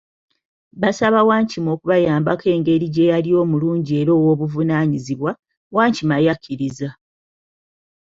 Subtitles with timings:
[0.81, 5.31] Basaba Wankima okubayambako engeri gye yali omulungi era ow'obuvunanyizibwa,
[5.75, 6.89] Wankima yakiriza.